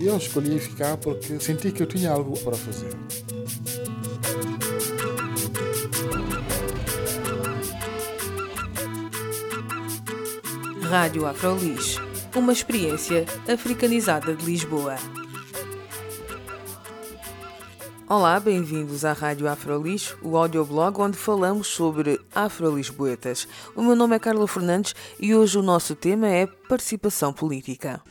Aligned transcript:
Eu 0.00 0.16
escolhi 0.16 0.58
ficar 0.58 0.96
porque 0.96 1.38
senti 1.40 1.70
que 1.70 1.82
eu 1.82 1.86
tinha 1.86 2.10
algo 2.10 2.38
para 2.40 2.56
fazer. 2.56 2.92
Rádio 10.88 11.26
Afrolis, 11.26 11.96
uma 12.34 12.52
experiência 12.52 13.24
africanizada 13.48 14.34
de 14.34 14.44
Lisboa. 14.44 14.96
Olá, 18.08 18.38
bem-vindos 18.38 19.06
à 19.06 19.14
Rádio 19.14 19.48
Afrolis, 19.48 20.14
o 20.20 20.36
audioblog 20.36 21.00
onde 21.00 21.16
falamos 21.16 21.68
sobre 21.68 22.20
afrolisboetas. 22.34 23.48
O 23.74 23.82
meu 23.82 23.96
nome 23.96 24.16
é 24.16 24.18
Carla 24.18 24.46
Fernandes 24.46 24.94
e 25.18 25.34
hoje 25.34 25.56
o 25.56 25.62
nosso 25.62 25.94
tema 25.94 26.28
é 26.28 26.46
participação 26.46 27.32
política. 27.32 28.02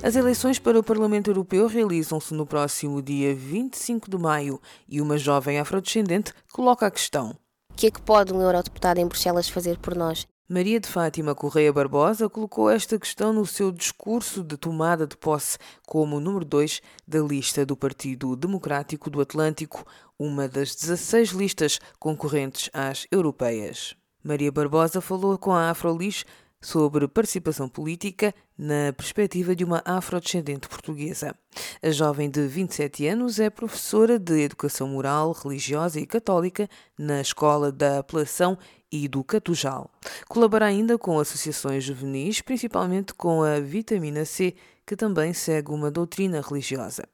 As 0.00 0.14
eleições 0.14 0.60
para 0.60 0.78
o 0.78 0.82
Parlamento 0.82 1.28
Europeu 1.28 1.66
realizam-se 1.66 2.32
no 2.32 2.46
próximo 2.46 3.02
dia 3.02 3.34
25 3.34 4.08
de 4.08 4.16
maio 4.16 4.60
e 4.88 5.00
uma 5.00 5.18
jovem 5.18 5.58
afrodescendente 5.58 6.32
coloca 6.52 6.86
a 6.86 6.90
questão: 6.90 7.36
O 7.68 7.74
que 7.74 7.88
é 7.88 7.90
que 7.90 8.00
pode 8.00 8.32
um 8.32 8.40
eurodeputado 8.40 9.00
em 9.00 9.06
Bruxelas 9.06 9.48
fazer 9.48 9.76
por 9.78 9.96
nós? 9.96 10.24
Maria 10.48 10.78
de 10.78 10.88
Fátima 10.88 11.34
Correia 11.34 11.72
Barbosa 11.72 12.28
colocou 12.28 12.70
esta 12.70 12.98
questão 12.98 13.32
no 13.32 13.44
seu 13.44 13.72
discurso 13.72 14.42
de 14.42 14.56
tomada 14.56 15.04
de 15.04 15.16
posse 15.16 15.58
como 15.86 16.20
número 16.20 16.44
2 16.44 16.80
da 17.06 17.18
lista 17.18 17.66
do 17.66 17.76
Partido 17.76 18.36
Democrático 18.36 19.10
do 19.10 19.20
Atlântico, 19.20 19.84
uma 20.16 20.46
das 20.48 20.76
16 20.76 21.30
listas 21.30 21.80
concorrentes 21.98 22.70
às 22.72 23.04
europeias. 23.10 23.96
Maria 24.22 24.50
Barbosa 24.50 25.00
falou 25.00 25.36
com 25.36 25.52
a 25.52 25.70
Afrolis 25.70 26.24
sobre 26.60 27.06
participação 27.06 27.68
política 27.68 28.34
na 28.56 28.92
perspectiva 28.92 29.54
de 29.54 29.64
uma 29.64 29.82
afrodescendente 29.84 30.68
portuguesa. 30.68 31.34
A 31.82 31.90
jovem 31.90 32.28
de 32.28 32.46
27 32.46 33.06
anos 33.06 33.38
é 33.38 33.48
professora 33.48 34.18
de 34.18 34.40
Educação 34.42 34.88
Moral, 34.88 35.32
Religiosa 35.32 36.00
e 36.00 36.06
Católica 36.06 36.68
na 36.98 37.20
Escola 37.20 37.70
da 37.70 38.00
Apelação 38.00 38.58
e 38.90 39.06
do 39.06 39.22
Catujal. 39.22 39.90
Colabora 40.28 40.66
ainda 40.66 40.98
com 40.98 41.18
associações 41.18 41.84
juvenis, 41.84 42.40
principalmente 42.40 43.14
com 43.14 43.42
a 43.42 43.60
Vitamina 43.60 44.24
C, 44.24 44.54
que 44.86 44.96
também 44.96 45.32
segue 45.32 45.70
uma 45.70 45.90
doutrina 45.90 46.40
religiosa. 46.40 47.04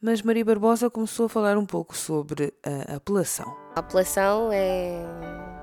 Mas 0.00 0.22
Maria 0.22 0.44
Barbosa 0.44 0.88
começou 0.88 1.26
a 1.26 1.28
falar 1.28 1.58
um 1.58 1.66
pouco 1.66 1.94
sobre 1.94 2.54
a 2.64 2.96
apelação. 2.96 3.54
A 3.76 3.80
apelação 3.80 4.50
é 4.50 5.59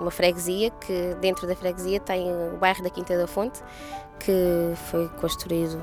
uma 0.00 0.10
freguesia 0.10 0.70
que 0.70 1.14
dentro 1.20 1.46
da 1.46 1.54
freguesia 1.54 2.00
tem 2.00 2.28
o 2.30 2.56
bairro 2.56 2.82
da 2.82 2.90
Quinta 2.90 3.16
da 3.16 3.26
Fonte, 3.26 3.60
que 4.18 4.72
foi 4.90 5.08
construído 5.20 5.80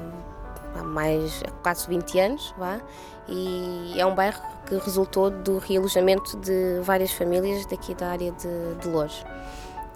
há 0.76 0.84
mais 0.84 1.44
quase 1.62 1.88
20 1.88 2.20
anos, 2.20 2.54
vá, 2.58 2.80
e 3.28 3.94
é 3.98 4.06
um 4.06 4.16
bairro 4.16 4.42
que 4.66 4.76
resultou 4.78 5.30
do 5.30 5.60
realojamento 5.60 6.38
de 6.38 6.80
várias 6.82 7.12
famílias 7.12 7.66
daqui 7.66 7.94
da 7.94 8.10
área 8.10 8.32
de, 8.32 8.76
de 8.82 8.88
Lourdes. 8.88 9.26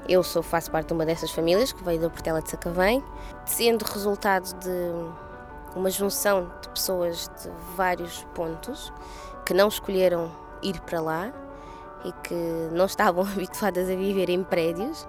Eu 0.08 0.24
sou, 0.24 0.42
faço 0.42 0.72
parte 0.72 0.88
de 0.88 0.94
uma 0.94 1.06
dessas 1.06 1.32
famílias 1.32 1.72
que 1.72 1.84
veio 1.84 2.02
da 2.02 2.10
Portela 2.10 2.42
de 2.42 2.50
Sacavém, 2.50 3.04
sendo 3.46 3.84
resultado 3.84 4.54
de 4.60 5.76
uma 5.76 5.90
junção 5.90 6.52
de 6.62 6.70
pessoas 6.70 7.30
de 7.42 7.50
vários 7.76 8.24
pontos 8.34 8.92
que 9.46 9.54
não 9.54 9.68
escolheram 9.68 10.32
ir 10.62 10.80
para 10.82 11.00
lá 11.00 11.34
e 12.06 12.12
que 12.24 12.70
não 12.72 12.86
estavam 12.86 13.24
habituadas 13.28 13.90
a 13.90 13.96
viver 13.96 14.30
em 14.30 14.44
prédios, 14.44 15.08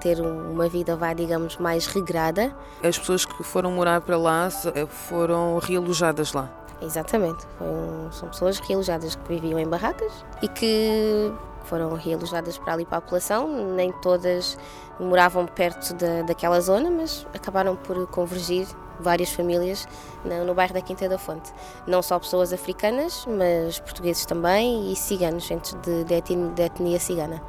ter 0.00 0.20
uma 0.20 0.68
vida, 0.68 0.96
vá, 0.96 1.12
digamos, 1.12 1.56
mais 1.58 1.86
regrada. 1.86 2.54
As 2.82 2.98
pessoas 2.98 3.24
que 3.24 3.42
foram 3.42 3.70
morar 3.70 4.00
para 4.00 4.16
lá 4.16 4.48
eh, 4.74 4.86
foram 4.86 5.58
realojadas 5.58 6.32
lá? 6.32 6.50
Exatamente, 6.80 7.46
um, 7.60 8.10
são 8.10 8.28
pessoas 8.28 8.58
realojadas 8.58 9.14
que 9.14 9.28
viviam 9.28 9.56
em 9.56 9.68
barracas 9.68 10.12
e 10.42 10.48
que 10.48 11.32
foram 11.68 11.94
realojadas 11.94 12.58
para 12.58 12.72
ali 12.74 12.84
para 12.84 12.98
a 12.98 13.00
população, 13.00 13.48
nem 13.74 13.92
todas 13.92 14.58
moravam 14.98 15.46
perto 15.46 15.94
da, 15.94 16.22
daquela 16.22 16.60
zona, 16.60 16.90
mas 16.90 17.26
acabaram 17.34 17.76
por 17.76 18.06
convergir 18.08 18.66
várias 19.00 19.30
famílias 19.32 19.86
no, 20.24 20.44
no 20.44 20.54
bairro 20.54 20.74
da 20.74 20.80
Quinta 20.80 21.08
da 21.08 21.18
Fonte. 21.18 21.52
Não 21.86 22.02
só 22.02 22.18
pessoas 22.18 22.52
africanas, 22.52 23.26
mas 23.26 23.78
portugueses 23.80 24.24
também 24.24 24.90
e 24.92 24.96
ciganos, 24.96 25.44
gente 25.44 25.74
de, 25.78 26.04
de, 26.04 26.14
etnia, 26.14 26.50
de 26.50 26.62
etnia 26.62 27.00
cigana. 27.00 27.42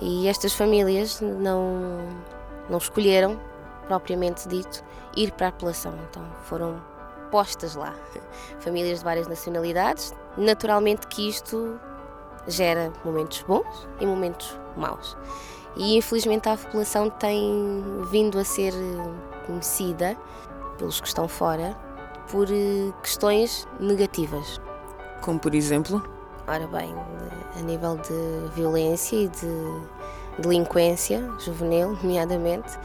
E 0.00 0.28
estas 0.28 0.52
famílias 0.52 1.20
não, 1.20 1.98
não 2.68 2.78
escolheram, 2.78 3.38
propriamente 3.86 4.48
dito, 4.48 4.84
ir 5.16 5.32
para 5.32 5.46
a 5.46 5.48
apelação, 5.50 5.92
então 6.08 6.22
foram 6.44 6.80
postas 7.30 7.74
lá. 7.74 7.94
Famílias 8.60 8.98
de 8.98 9.04
várias 9.04 9.26
nacionalidades. 9.26 10.14
Naturalmente 10.36 11.06
que 11.06 11.28
isto 11.28 11.78
gera 12.46 12.92
momentos 13.04 13.42
bons 13.42 13.88
e 14.00 14.06
momentos 14.06 14.58
maus. 14.76 15.16
E 15.76 15.96
infelizmente 15.96 16.48
a 16.48 16.56
população 16.56 17.08
tem 17.10 17.82
vindo 18.10 18.38
a 18.38 18.44
ser 18.44 18.72
conhecida 19.46 20.16
pelos 20.78 21.00
que 21.00 21.06
estão 21.06 21.28
fora 21.28 21.76
por 22.30 22.48
eh, 22.50 22.92
questões 23.02 23.66
negativas. 23.78 24.60
Como 25.20 25.38
por 25.38 25.54
exemplo? 25.54 26.02
Ora 26.46 26.66
bem, 26.66 26.92
a 27.56 27.62
nível 27.62 27.96
de 27.96 28.54
violência 28.54 29.16
e 29.16 29.28
de 29.28 30.42
delinquência 30.42 31.22
juvenil, 31.38 31.96
nomeadamente, 32.02 32.78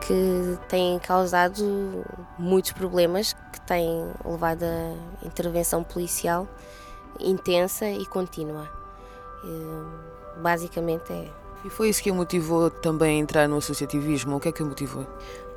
que 0.00 0.58
têm 0.68 0.98
causado 0.98 2.04
muitos 2.38 2.72
problemas, 2.72 3.34
que 3.52 3.60
têm 3.60 4.10
levado 4.24 4.64
a 4.64 5.26
intervenção 5.26 5.84
policial 5.84 6.48
intensa 7.20 7.88
e 7.88 8.04
contínua. 8.06 8.83
Eh, 9.44 10.40
basicamente 10.40 11.12
é. 11.12 11.30
E 11.64 11.70
foi 11.70 11.88
isso 11.88 12.02
que 12.02 12.10
a 12.10 12.14
motivou 12.14 12.70
também 12.70 13.16
a 13.16 13.20
entrar 13.20 13.48
no 13.48 13.56
associativismo? 13.56 14.36
O 14.36 14.40
que 14.40 14.48
é 14.48 14.52
que 14.52 14.62
a 14.62 14.66
motivou? 14.66 15.06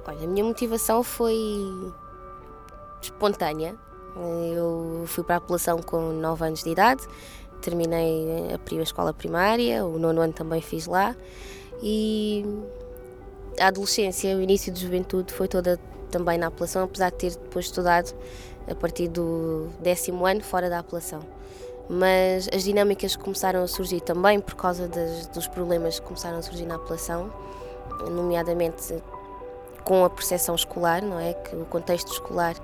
Olha, 0.07 0.23
a 0.23 0.27
minha 0.27 0.43
motivação 0.43 1.03
foi 1.03 1.35
espontânea. 3.01 3.75
Eu 4.55 5.03
fui 5.05 5.23
para 5.23 5.35
a 5.35 5.37
apelação 5.37 5.81
com 5.81 6.11
9 6.13 6.45
anos 6.45 6.63
de 6.63 6.69
idade, 6.69 7.03
terminei 7.61 8.51
a 8.51 8.81
escola 8.81 9.13
primária, 9.13 9.85
o 9.85 9.99
nono 9.99 10.21
ano 10.21 10.33
também 10.33 10.61
fiz 10.61 10.87
lá 10.87 11.15
e 11.83 12.43
a 13.59 13.67
adolescência, 13.67 14.35
o 14.35 14.41
início 14.41 14.71
de 14.71 14.81
juventude 14.81 15.33
foi 15.33 15.47
toda 15.47 15.79
também 16.09 16.37
na 16.37 16.47
apelação, 16.47 16.83
apesar 16.83 17.11
de 17.11 17.17
ter 17.17 17.31
depois 17.31 17.65
estudado 17.65 18.15
a 18.67 18.73
partir 18.73 19.07
do 19.07 19.67
décimo 19.81 20.25
ano 20.25 20.41
fora 20.43 20.69
da 20.69 20.79
apelação. 20.79 21.21
Mas 21.89 22.49
as 22.53 22.63
dinâmicas 22.63 23.15
começaram 23.15 23.63
a 23.63 23.67
surgir 23.67 24.01
também 24.01 24.39
por 24.39 24.55
causa 24.55 24.87
das, 24.87 25.27
dos 25.27 25.47
problemas 25.47 25.99
que 25.99 26.05
começaram 26.05 26.37
a 26.37 26.41
surgir 26.41 26.65
na 26.65 26.75
apelação, 26.75 27.31
nomeadamente 28.11 29.01
com 29.83 30.03
a 30.03 30.09
percepção 30.09 30.53
escolar, 30.53 31.01
não 31.01 31.17
é? 31.17 31.33
Que 31.33 31.55
o 31.55 31.65
contexto 31.65 32.11
escolar 32.11 32.55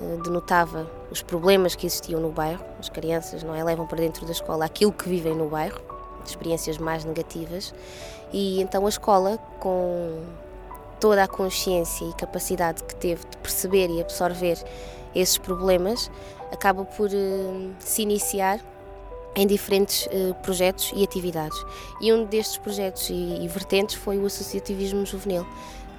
eh, 0.00 0.18
denotava 0.22 0.86
os 1.10 1.22
problemas 1.22 1.74
que 1.74 1.86
existiam 1.86 2.20
no 2.20 2.30
bairro. 2.30 2.62
As 2.78 2.90
crianças, 2.90 3.42
não 3.42 3.54
é? 3.54 3.64
Levam 3.64 3.86
para 3.86 3.98
dentro 3.98 4.26
da 4.26 4.32
escola 4.32 4.66
aquilo 4.66 4.92
que 4.92 5.08
vivem 5.08 5.34
no 5.34 5.48
bairro, 5.48 5.80
experiências 6.24 6.76
mais 6.76 7.04
negativas. 7.04 7.74
E 8.30 8.60
então 8.60 8.84
a 8.84 8.88
escola, 8.90 9.38
com 9.58 10.20
toda 11.00 11.22
a 11.22 11.28
consciência 11.28 12.04
e 12.04 12.12
capacidade 12.14 12.82
que 12.84 12.94
teve 12.94 13.24
de 13.24 13.36
perceber 13.38 13.88
e 13.88 14.00
absorver 14.00 14.62
esses 15.18 15.38
problemas, 15.38 16.10
acaba 16.52 16.84
por 16.84 17.08
uh, 17.08 17.70
se 17.78 18.02
iniciar 18.02 18.60
em 19.34 19.46
diferentes 19.46 20.06
uh, 20.06 20.34
projetos 20.42 20.92
e 20.94 21.04
atividades. 21.04 21.58
E 22.00 22.12
um 22.12 22.24
destes 22.24 22.58
projetos 22.58 23.10
e, 23.10 23.14
e 23.14 23.48
vertentes 23.48 23.94
foi 23.96 24.18
o 24.18 24.26
associativismo 24.26 25.04
juvenil 25.04 25.46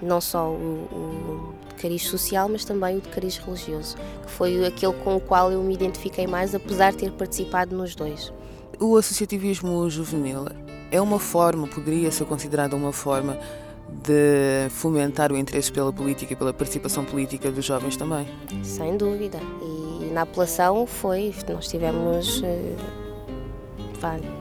não 0.01 0.21
só 0.21 0.49
o, 0.49 0.53
o 0.91 1.53
de 1.69 1.75
cariz 1.75 2.03
social, 2.03 2.47
mas 2.49 2.63
também 2.63 2.97
o 2.97 3.01
de 3.01 3.09
cariz 3.09 3.37
religioso, 3.37 3.95
que 4.25 4.31
foi 4.31 4.65
aquele 4.65 4.93
com 4.93 5.15
o 5.15 5.19
qual 5.19 5.51
eu 5.51 5.61
me 5.63 5.73
identifiquei 5.73 6.27
mais, 6.27 6.53
apesar 6.53 6.91
de 6.91 6.97
ter 6.97 7.11
participado 7.11 7.75
nos 7.75 7.95
dois. 7.95 8.31
O 8.79 8.95
associativismo 8.95 9.89
juvenil 9.89 10.45
é 10.91 11.01
uma 11.01 11.19
forma, 11.19 11.67
poderia 11.67 12.11
ser 12.11 12.25
considerada 12.25 12.75
uma 12.75 12.93
forma 12.93 13.37
de 13.89 14.69
fomentar 14.69 15.31
o 15.31 15.37
interesse 15.37 15.71
pela 15.71 15.91
política 15.91 16.33
e 16.33 16.35
pela 16.35 16.53
participação 16.53 17.05
política 17.05 17.51
dos 17.51 17.65
jovens 17.65 17.95
também. 17.95 18.27
Sem 18.63 18.97
dúvida. 18.97 19.39
E 19.61 20.05
na 20.13 20.21
apelação 20.21 20.85
foi, 20.85 21.33
nós 21.49 21.67
tivemos, 21.67 22.41
eh, 22.43 22.75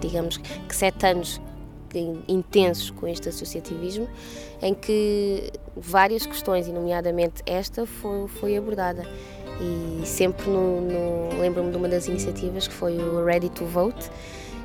digamos 0.01 0.37
que 0.37 0.75
sete 0.75 1.07
anos 1.07 1.41
intensos 2.29 2.91
com 2.91 3.07
este 3.07 3.29
associativismo, 3.29 4.09
em 4.61 4.75
que 4.75 5.51
várias 5.77 6.27
questões, 6.27 6.67
e 6.67 6.73
nomeadamente 6.73 7.43
esta, 7.47 7.87
foi, 7.87 8.29
foi 8.29 8.57
abordada. 8.57 9.07
E 9.61 10.07
sempre 10.07 10.51
no, 10.51 10.81
no 10.83 11.41
lembro-me 11.41 11.71
de 11.71 11.77
uma 11.77 11.89
das 11.89 12.07
iniciativas 12.07 12.69
que 12.69 12.75
foi 12.75 12.99
o 12.99 13.25
Ready 13.25 13.49
to 13.51 13.65
Vote, 13.65 14.11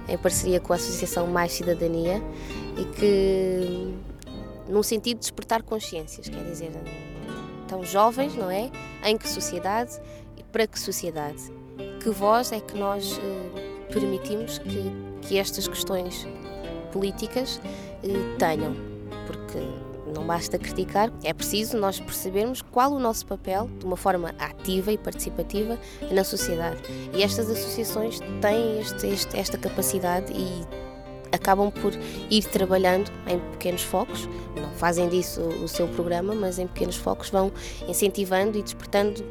em 0.09 0.17
parceria 0.17 0.59
com 0.59 0.73
a 0.73 0.75
Associação 0.75 1.27
Mais 1.27 1.53
Cidadania, 1.53 2.21
e 2.77 2.83
que 2.95 3.93
num 4.71 4.81
sentido 4.81 5.17
de 5.17 5.21
despertar 5.21 5.61
consciências, 5.61 6.29
quer 6.29 6.43
dizer, 6.45 6.71
tão 7.67 7.83
jovens, 7.83 8.35
não 8.35 8.49
é? 8.49 8.71
Em 9.03 9.17
que 9.17 9.27
sociedade 9.27 9.99
e 10.37 10.43
para 10.43 10.65
que 10.65 10.79
sociedade? 10.79 11.51
Que 12.01 12.09
voz 12.09 12.51
é 12.51 12.59
que 12.59 12.77
nós 12.77 13.17
eh, 13.17 13.87
permitimos 13.91 14.57
que, 14.57 14.91
que 15.21 15.37
estas 15.37 15.67
questões 15.67 16.27
políticas 16.91 17.61
eh, 18.03 18.37
tenham? 18.37 18.75
Porque 19.27 19.59
não 20.13 20.25
basta 20.25 20.57
criticar, 20.57 21.11
é 21.23 21.33
preciso 21.33 21.77
nós 21.77 21.99
percebermos 21.99 22.61
qual 22.61 22.91
o 22.91 22.99
nosso 22.99 23.25
papel 23.25 23.69
de 23.79 23.85
uma 23.85 23.97
forma 23.97 24.33
ativa 24.39 24.91
e 24.91 24.97
participativa 24.97 25.77
na 26.11 26.23
sociedade. 26.23 26.81
E 27.13 27.23
estas 27.23 27.49
associações 27.49 28.19
têm 28.41 28.79
este, 28.79 29.07
este, 29.07 29.37
esta 29.37 29.57
capacidade 29.57 30.33
e 30.33 30.90
acabam 31.41 31.71
por 31.71 31.91
ir 32.29 32.43
trabalhando 32.45 33.11
em 33.27 33.39
pequenos 33.51 33.81
focos, 33.81 34.29
não 34.55 34.69
fazem 34.77 35.09
disso 35.09 35.41
o 35.41 35.67
seu 35.67 35.87
programa, 35.87 36.35
mas 36.35 36.59
em 36.59 36.67
pequenos 36.67 36.95
focos 36.95 37.29
vão 37.29 37.51
incentivando 37.87 38.57
e 38.57 38.61
despertando 38.61 39.23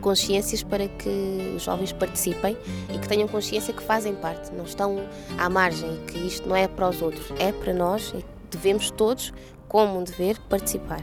consciências 0.00 0.62
para 0.62 0.86
que 0.86 1.52
os 1.56 1.62
jovens 1.62 1.92
participem 1.92 2.56
e 2.94 2.98
que 2.98 3.08
tenham 3.08 3.28
consciência 3.28 3.72
que 3.72 3.82
fazem 3.82 4.14
parte, 4.14 4.52
não 4.52 4.64
estão 4.64 5.00
à 5.38 5.48
margem, 5.48 5.98
que 6.06 6.18
isto 6.18 6.48
não 6.48 6.56
é 6.56 6.66
para 6.66 6.88
os 6.88 7.00
outros, 7.02 7.32
é 7.38 7.52
para 7.52 7.72
nós 7.72 8.12
e 8.16 8.24
devemos 8.50 8.90
todos, 8.90 9.32
como 9.68 9.98
um 9.98 10.04
dever, 10.04 10.38
participar. 10.48 11.02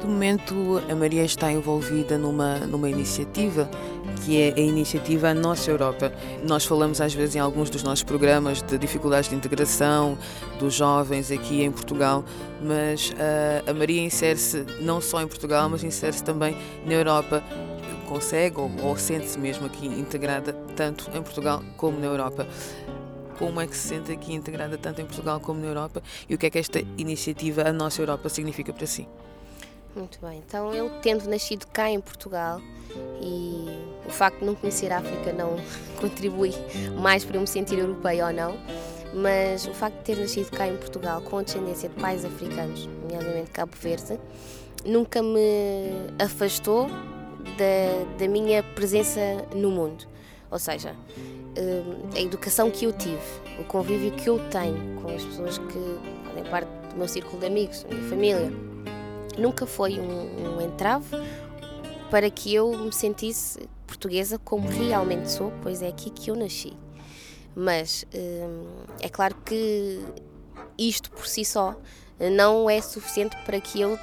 De 0.00 0.06
momento, 0.06 0.80
a 0.88 0.94
Maria 0.94 1.24
está 1.24 1.50
envolvida 1.50 2.16
numa, 2.16 2.58
numa 2.60 2.88
iniciativa 2.88 3.68
que 4.18 4.40
é 4.40 4.54
a 4.56 4.60
iniciativa 4.60 5.32
Nossa 5.34 5.70
Europa. 5.70 6.12
Nós 6.46 6.64
falamos 6.64 7.00
às 7.00 7.14
vezes 7.14 7.36
em 7.36 7.38
alguns 7.38 7.70
dos 7.70 7.82
nossos 7.82 8.02
programas 8.02 8.62
de 8.62 8.78
dificuldades 8.78 9.30
de 9.30 9.36
integração 9.36 10.18
dos 10.58 10.74
jovens 10.74 11.30
aqui 11.30 11.62
em 11.62 11.70
Portugal, 11.70 12.24
mas 12.62 13.10
uh, 13.10 13.70
a 13.70 13.74
Maria 13.74 14.02
insere-se 14.02 14.64
não 14.80 15.00
só 15.00 15.22
em 15.22 15.26
Portugal, 15.26 15.68
mas 15.68 15.82
insere-se 15.82 16.22
também 16.22 16.56
na 16.84 16.94
Europa. 16.94 17.42
Consegue 18.08 18.58
ou, 18.58 18.70
ou 18.82 18.96
sente-se 18.96 19.38
mesmo 19.38 19.66
aqui 19.66 19.86
integrada 19.86 20.54
tanto 20.74 21.10
em 21.14 21.22
Portugal 21.22 21.62
como 21.76 22.00
na 22.00 22.06
Europa 22.06 22.46
como 23.38 23.60
é 23.60 23.66
que 23.66 23.76
se 23.76 23.88
sente 23.88 24.10
aqui 24.10 24.34
integrada 24.34 24.76
tanto 24.76 25.00
em 25.00 25.04
Portugal 25.04 25.38
como 25.40 25.60
na 25.60 25.66
Europa 25.66 26.02
e 26.28 26.34
o 26.34 26.38
que 26.38 26.46
é 26.46 26.50
que 26.50 26.58
esta 26.58 26.80
iniciativa 26.96 27.68
A 27.68 27.72
Nossa 27.72 28.02
Europa 28.02 28.28
significa 28.28 28.72
para 28.72 28.86
si? 28.86 29.06
Muito 29.94 30.18
bem, 30.20 30.42
então 30.46 30.74
eu 30.74 30.90
tendo 31.00 31.28
nascido 31.28 31.66
cá 31.66 31.90
em 31.90 32.00
Portugal 32.00 32.60
e 33.20 33.87
facto 34.18 34.40
de 34.40 34.44
não 34.44 34.54
conhecer 34.54 34.92
a 34.92 34.98
África 34.98 35.32
não 35.32 35.56
contribui 36.00 36.52
mais 37.00 37.24
para 37.24 37.36
eu 37.36 37.40
me 37.40 37.46
sentir 37.46 37.78
europeia 37.78 38.26
ou 38.26 38.32
não, 38.32 38.56
mas 39.14 39.66
o 39.66 39.72
facto 39.72 39.96
de 39.98 40.04
ter 40.04 40.16
nascido 40.16 40.50
cá 40.50 40.66
em 40.66 40.76
Portugal 40.76 41.20
com 41.22 41.42
descendência 41.42 41.88
de 41.88 41.94
pais 41.94 42.24
africanos, 42.24 42.88
nomeadamente 43.02 43.50
Cabo 43.50 43.72
Verde, 43.80 44.18
nunca 44.84 45.22
me 45.22 45.90
afastou 46.18 46.88
da, 46.88 48.16
da 48.18 48.28
minha 48.28 48.62
presença 48.62 49.20
no 49.54 49.70
mundo. 49.70 50.06
Ou 50.50 50.58
seja, 50.58 50.94
hum, 51.58 52.08
a 52.14 52.20
educação 52.20 52.70
que 52.70 52.86
eu 52.86 52.92
tive, 52.92 53.18
o 53.58 53.64
convívio 53.64 54.12
que 54.12 54.28
eu 54.28 54.38
tenho 54.50 55.00
com 55.00 55.14
as 55.14 55.22
pessoas 55.24 55.58
que 55.58 55.98
fazem 56.24 56.44
parte 56.50 56.68
do 56.90 56.96
meu 56.96 57.08
círculo 57.08 57.38
de 57.38 57.46
amigos, 57.46 57.82
da 57.84 57.94
minha 57.94 58.08
família, 58.08 58.52
nunca 59.38 59.66
foi 59.66 59.98
um, 59.98 60.56
um 60.56 60.60
entrave 60.60 61.16
para 62.10 62.30
que 62.30 62.54
eu 62.54 62.76
me 62.76 62.92
sentisse 62.92 63.58
portuguesa 63.88 64.38
como 64.38 64.68
realmente 64.68 65.30
sou, 65.30 65.52
pois 65.62 65.82
é 65.82 65.88
aqui 65.88 66.10
que 66.10 66.30
eu 66.30 66.36
nasci. 66.36 66.76
Mas 67.56 68.04
hum, 68.14 68.66
é 69.00 69.08
claro 69.08 69.34
que 69.44 70.00
isto 70.76 71.10
por 71.10 71.26
si 71.26 71.44
só 71.44 71.74
não 72.20 72.68
é 72.68 72.80
suficiente 72.80 73.36
para 73.44 73.60
que 73.60 73.80
eu 73.80 73.98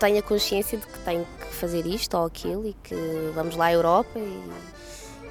tenha 0.00 0.22
consciência 0.22 0.78
de 0.78 0.86
que 0.86 0.98
tenho 1.00 1.26
que 1.40 1.54
fazer 1.54 1.86
isto 1.86 2.16
ou 2.16 2.24
aquilo 2.24 2.66
e 2.66 2.72
que 2.82 2.96
vamos 3.34 3.56
lá 3.56 3.66
à 3.66 3.72
Europa 3.72 4.18
e 4.18 4.42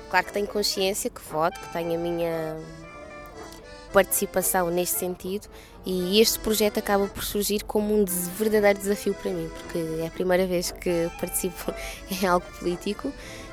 claro 0.09 0.25
que 0.25 0.33
tenho 0.33 0.47
consciência 0.47 1.09
que 1.09 1.21
voto, 1.21 1.59
que 1.59 1.73
tenho 1.73 1.95
a 1.95 1.97
minha 1.97 2.57
participação 3.93 4.69
neste 4.69 4.97
sentido 4.97 5.47
e 5.85 6.19
este 6.19 6.39
projeto 6.39 6.79
acaba 6.79 7.07
por 7.07 7.23
surgir 7.23 7.63
como 7.63 7.93
um 7.93 8.05
verdadeiro 8.05 8.79
desafio 8.79 9.13
para 9.13 9.31
mim, 9.31 9.49
porque 9.49 10.01
é 10.01 10.07
a 10.07 10.11
primeira 10.11 10.47
vez 10.47 10.71
que 10.71 11.09
participo 11.19 11.73
em 12.11 12.25
algo 12.25 12.45
político 12.59 13.07
eh, 13.07 13.44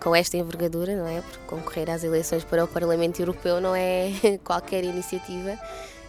com 0.00 0.14
esta 0.14 0.36
envergadura, 0.36 0.96
não 0.96 1.06
é? 1.06 1.20
Porque 1.20 1.38
concorrer 1.46 1.90
às 1.90 2.04
eleições 2.04 2.44
para 2.44 2.64
o 2.64 2.68
Parlamento 2.68 3.20
Europeu 3.20 3.60
não 3.60 3.74
é 3.74 4.10
qualquer 4.44 4.84
iniciativa 4.84 5.58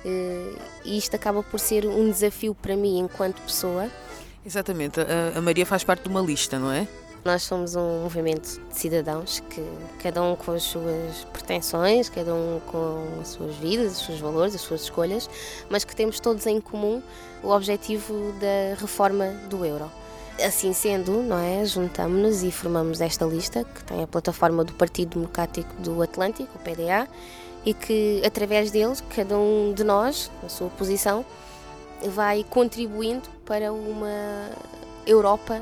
eh, 0.05 0.53
e 0.85 0.97
isto 0.97 1.15
acaba 1.15 1.41
por 1.41 1.59
ser 1.59 1.85
um 1.85 2.09
desafio 2.09 2.53
para 2.53 2.75
mim 2.75 2.99
enquanto 2.99 3.41
pessoa. 3.41 3.89
Exatamente, 4.45 4.99
a 5.35 5.39
Maria 5.39 5.65
faz 5.65 5.85
parte 5.85 6.03
de 6.03 6.09
uma 6.09 6.19
lista, 6.19 6.59
não 6.59 6.69
é? 6.69 6.85
Nós 7.23 7.43
somos 7.43 7.73
um 7.73 8.01
movimento 8.03 8.59
de 8.67 8.77
cidadãos 8.77 9.41
que, 9.49 9.63
cada 9.99 10.21
um 10.21 10.35
com 10.35 10.51
as 10.51 10.63
suas 10.63 11.23
pretensões, 11.31 12.09
cada 12.09 12.35
um 12.35 12.59
com 12.67 13.21
as 13.21 13.29
suas 13.29 13.55
vidas, 13.55 13.93
os 13.93 14.05
seus 14.05 14.19
valores, 14.19 14.53
as 14.53 14.59
suas 14.59 14.81
escolhas, 14.81 15.29
mas 15.69 15.85
que 15.85 15.95
temos 15.95 16.19
todos 16.19 16.45
em 16.45 16.59
comum 16.59 17.01
o 17.41 17.49
objetivo 17.49 18.33
da 18.41 18.77
reforma 18.77 19.27
do 19.49 19.65
euro. 19.65 19.89
Assim 20.41 20.74
sendo, 20.74 21.21
não 21.21 21.38
é, 21.38 21.63
juntamos-nos 21.63 22.44
e 22.44 22.51
formamos 22.51 23.01
esta 23.01 23.24
lista, 23.25 23.63
que 23.63 23.83
tem 23.83 24.01
a 24.01 24.07
plataforma 24.07 24.63
do 24.63 24.74
Partido 24.74 25.19
Democrático 25.19 25.71
do 25.81 26.01
Atlântico, 26.01 26.50
o 26.56 26.59
PDA, 26.59 27.07
e 27.65 27.74
que 27.74 28.21
através 28.25 28.71
deles, 28.71 29.03
cada 29.15 29.38
um 29.38 29.74
de 29.74 29.83
nós, 29.83 30.31
na 30.41 30.50
sua 30.50 30.69
posição, 30.69 31.24
vai 32.09 32.44
contribuindo 32.50 33.30
para 33.45 33.71
uma 33.71 34.49
Europa 35.06 35.61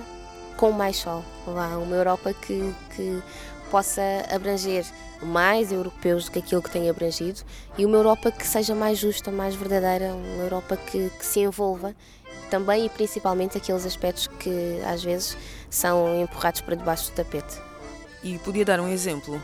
com 0.56 0.72
mais 0.72 0.98
sol. 0.98 1.24
Uma 1.46 1.96
Europa 1.96 2.34
que, 2.34 2.74
que 2.96 3.22
possa 3.70 4.02
abranger 4.30 4.86
mais 5.22 5.72
europeus 5.72 6.26
do 6.26 6.32
que 6.32 6.40
aquilo 6.40 6.62
que 6.62 6.70
tem 6.70 6.90
abrangido 6.90 7.42
e 7.78 7.86
uma 7.86 7.98
Europa 7.98 8.32
que 8.32 8.46
seja 8.46 8.74
mais 8.74 8.98
justa, 8.98 9.32
mais 9.32 9.56
verdadeira, 9.56 10.14
uma 10.14 10.44
Europa 10.44 10.76
que, 10.78 11.10
que 11.10 11.26
se 11.26 11.42
envolva 11.42 11.96
também 12.52 12.86
e 12.86 12.90
principalmente 12.90 13.58
aqueles 13.58 13.86
aspectos 13.86 14.28
que 14.28 14.80
às 14.86 15.02
vezes 15.02 15.38
são 15.70 16.22
empurrados 16.22 16.60
para 16.62 16.76
debaixo 16.76 17.10
do 17.10 17.16
tapete. 17.16 17.58
E 18.22 18.38
podia 18.40 18.66
dar 18.66 18.80
um 18.80 18.88
exemplo? 18.90 19.42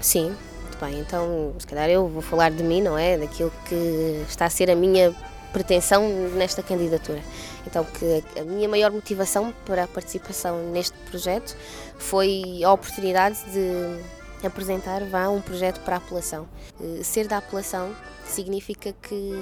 Sim, 0.00 0.36
muito 0.62 0.78
bem. 0.78 1.00
Então, 1.00 1.54
se 1.58 1.66
calhar 1.66 1.88
eu 1.88 2.08
vou 2.08 2.20
falar 2.20 2.50
de 2.50 2.62
mim, 2.62 2.82
não 2.82 2.98
é? 2.98 3.16
Daquilo 3.16 3.52
que 3.66 4.24
está 4.28 4.46
a 4.46 4.50
ser 4.50 4.70
a 4.70 4.74
minha 4.74 5.14
pretensão 5.52 6.06
nesta 6.34 6.62
candidatura. 6.62 7.22
Então, 7.64 7.84
que 7.84 8.24
a 8.38 8.42
minha 8.42 8.68
maior 8.68 8.90
motivação 8.90 9.54
para 9.64 9.84
a 9.84 9.88
participação 9.88 10.70
neste 10.72 10.98
projeto 11.08 11.56
foi 11.96 12.60
a 12.64 12.72
oportunidade 12.72 13.38
de 13.52 14.46
apresentar 14.46 15.02
vá, 15.04 15.28
um 15.28 15.40
projeto 15.40 15.80
para 15.80 15.94
a 15.94 15.98
apelação. 15.98 16.46
Eh, 16.82 17.02
ser 17.02 17.28
da 17.28 17.38
apelação 17.38 17.94
significa 18.26 18.92
que 19.00 19.32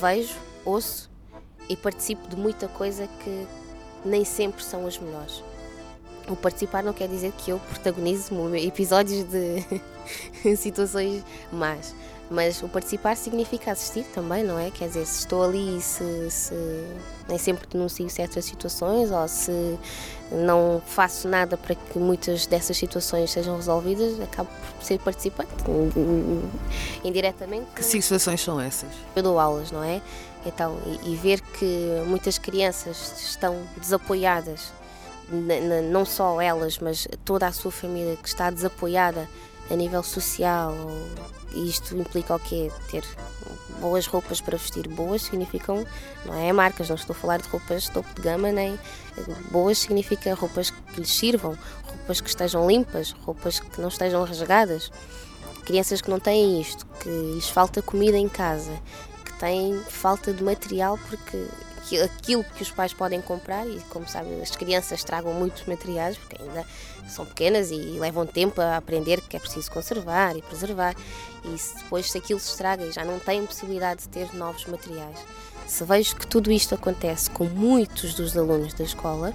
vejo, 0.00 0.34
ouço 0.64 1.09
e 1.70 1.76
participo 1.76 2.28
de 2.28 2.36
muita 2.36 2.66
coisa 2.66 3.08
que 3.22 3.46
nem 4.04 4.24
sempre 4.24 4.62
são 4.62 4.86
as 4.86 4.98
melhores. 4.98 5.42
O 6.28 6.34
participar 6.34 6.82
não 6.82 6.92
quer 6.92 7.08
dizer 7.08 7.32
que 7.32 7.50
eu 7.50 7.58
protagonize 7.58 8.30
episódios 8.66 9.24
de 9.24 9.64
situações 10.56 11.24
más. 11.52 11.94
Mas 12.30 12.62
o 12.62 12.68
participar 12.68 13.16
significa 13.16 13.72
assistir 13.72 14.04
também, 14.14 14.44
não 14.44 14.56
é? 14.56 14.70
Quer 14.70 14.86
dizer, 14.86 15.04
se 15.04 15.18
estou 15.18 15.42
ali 15.42 15.78
e 15.78 15.80
se, 15.80 16.30
se 16.30 16.54
nem 17.28 17.36
sempre 17.36 17.66
denuncio 17.66 18.08
certas 18.08 18.44
situações 18.44 19.10
ou 19.10 19.26
se 19.26 19.76
não 20.30 20.80
faço 20.86 21.26
nada 21.26 21.56
para 21.56 21.74
que 21.74 21.98
muitas 21.98 22.46
dessas 22.46 22.76
situações 22.76 23.32
sejam 23.32 23.56
resolvidas, 23.56 24.20
acabo 24.20 24.48
por 24.76 24.84
ser 24.84 25.00
participante, 25.00 25.50
indiretamente. 27.02 27.66
Que 27.74 27.82
situações 27.82 28.40
são 28.40 28.60
essas? 28.60 28.90
Eu 29.16 29.24
dou 29.24 29.36
aulas, 29.36 29.72
não 29.72 29.82
é? 29.82 30.00
Então, 30.44 30.78
e, 30.86 31.12
e 31.12 31.16
ver 31.16 31.40
que 31.40 32.02
muitas 32.06 32.38
crianças 32.38 33.20
estão 33.28 33.62
desapoiadas, 33.76 34.72
não 35.90 36.04
só 36.04 36.40
elas, 36.40 36.78
mas 36.78 37.06
toda 37.24 37.46
a 37.46 37.52
sua 37.52 37.70
família 37.70 38.16
que 38.16 38.28
está 38.28 38.50
desapoiada 38.50 39.28
a 39.70 39.76
nível 39.76 40.02
social, 40.02 40.74
e 41.52 41.68
isto 41.68 41.96
implica 41.96 42.34
o 42.34 42.38
quê? 42.38 42.70
Ter 42.90 43.04
boas 43.80 44.06
roupas 44.06 44.40
para 44.40 44.56
vestir. 44.56 44.86
Boas 44.88 45.22
significam, 45.22 45.84
não 46.24 46.34
é 46.34 46.52
marcas, 46.52 46.88
não 46.88 46.96
estou 46.96 47.14
a 47.14 47.18
falar 47.18 47.40
de 47.40 47.48
roupas 47.48 47.88
topo 47.88 48.12
de 48.14 48.22
gama, 48.22 48.52
nem. 48.52 48.78
Boas 49.50 49.78
significa 49.78 50.34
roupas 50.34 50.70
que 50.70 51.00
lhes 51.00 51.10
sirvam, 51.10 51.56
roupas 51.86 52.20
que 52.20 52.28
estejam 52.28 52.68
limpas, 52.68 53.12
roupas 53.24 53.58
que 53.58 53.80
não 53.80 53.88
estejam 53.88 54.24
rasgadas. 54.24 54.90
Crianças 55.64 56.00
que 56.00 56.10
não 56.10 56.18
têm 56.18 56.60
isto, 56.60 56.86
que 57.00 57.08
lhes 57.08 57.48
falta 57.48 57.82
comida 57.82 58.16
em 58.16 58.28
casa, 58.28 58.72
têm 59.40 59.76
falta 59.88 60.32
de 60.32 60.44
material 60.44 60.98
porque 61.08 61.48
aquilo 62.04 62.44
que 62.44 62.62
os 62.62 62.70
pais 62.70 62.92
podem 62.92 63.20
comprar 63.20 63.66
e 63.66 63.80
como 63.88 64.06
sabem 64.06 64.40
as 64.40 64.54
crianças 64.54 65.02
tragam 65.02 65.32
muitos 65.32 65.64
materiais 65.64 66.16
porque 66.18 66.40
ainda 66.40 66.64
são 67.08 67.24
pequenas 67.24 67.70
e 67.70 67.76
levam 67.98 68.26
tempo 68.26 68.60
a 68.60 68.76
aprender 68.76 69.20
que 69.22 69.36
é 69.36 69.40
preciso 69.40 69.70
conservar 69.72 70.36
e 70.36 70.42
preservar 70.42 70.94
e 71.44 71.58
se 71.58 71.78
depois 71.78 72.10
se 72.10 72.18
aquilo 72.18 72.38
se 72.38 72.50
estraga 72.50 72.84
e 72.84 72.92
já 72.92 73.04
não 73.04 73.18
têm 73.18 73.44
possibilidade 73.46 74.02
de 74.02 74.08
ter 74.08 74.32
novos 74.34 74.66
materiais 74.66 75.18
se 75.66 75.82
vejo 75.84 76.16
que 76.16 76.26
tudo 76.26 76.52
isto 76.52 76.74
acontece 76.74 77.30
com 77.30 77.44
muitos 77.44 78.14
dos 78.14 78.36
alunos 78.36 78.74
da 78.74 78.84
escola 78.84 79.34